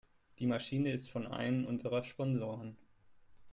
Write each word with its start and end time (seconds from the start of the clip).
Die 0.39 0.47
Maschine 0.47 0.91
ist 0.91 1.11
von 1.11 1.27
einem 1.27 1.63
unserer 1.67 2.03
Sponsoren. 2.03 2.75